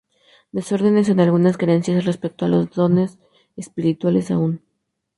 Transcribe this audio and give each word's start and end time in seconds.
Desórdenes 0.51 1.09
en 1.09 1.19
algunas 1.19 1.59
creencias 1.59 2.05
respecto 2.05 2.45
a 2.45 2.47
los 2.47 2.71
dones 2.71 3.19
espirituales 3.55 4.31
aún. 4.31 4.63